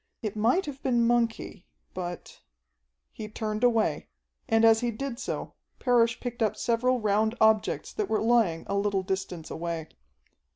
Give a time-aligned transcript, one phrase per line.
[0.23, 2.41] It might have been monkey, but...
[3.11, 4.07] he turned away,
[4.49, 8.75] and as he did so, Parrish picked up several round objects that were lying a
[8.75, 9.89] little distance away.